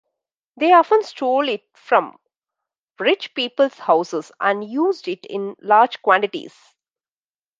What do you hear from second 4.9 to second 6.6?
it in large quantities.